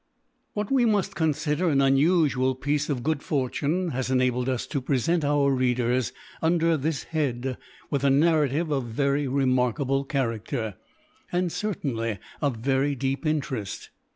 [0.53, 5.23] WHAT we must consider an unusual piece of good fortune has enabled us to present
[5.23, 7.55] our readers, under this head,
[7.91, 10.73] with a narrative of very remarkable character,
[11.31, 13.91] and certainly of very deep interest.